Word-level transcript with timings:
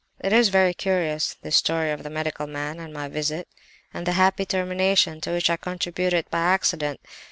"It 0.19 0.33
is 0.33 0.49
very 0.49 0.73
curious, 0.73 1.35
this 1.43 1.57
story 1.57 1.91
of 1.91 2.01
the 2.01 2.09
medical 2.09 2.47
man, 2.47 2.79
and 2.79 2.91
my 2.91 3.07
visit, 3.07 3.47
and 3.93 4.07
the 4.07 4.13
happy 4.13 4.47
termination 4.47 5.21
to 5.21 5.29
which 5.33 5.47
I 5.47 5.57
contributed 5.57 6.27
by 6.31 6.39
accident! 6.39 6.99